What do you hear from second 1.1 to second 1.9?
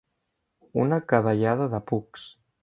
cadellada de